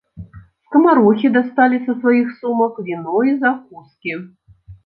Скамарохі 0.67 1.31
дасталі 1.35 1.77
са 1.85 1.95
сваіх 1.99 2.27
сумак 2.39 2.81
віно 2.89 3.17
і 3.33 3.37
закускі. 3.45 4.13